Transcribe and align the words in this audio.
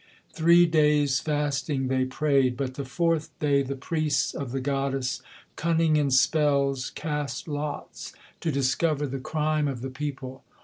Three 0.33 0.65
days 0.65 1.19
fasting 1.19 1.87
they 1.87 2.05
prayed; 2.05 2.57
but 2.57 2.73
the 2.73 2.85
fourth 2.85 3.37
day 3.37 3.61
the 3.61 3.75
priests 3.75 4.33
of 4.33 4.51
the 4.51 4.59
goddess, 4.59 5.21
Cunning 5.55 5.95
in 5.95 6.09
spells, 6.09 6.89
cast 6.89 7.47
lots, 7.47 8.11
to 8.39 8.51
discover 8.51 9.05
the 9.05 9.19
crime 9.19 9.67
of 9.67 9.81
the 9.81 9.91
people. 9.91 10.43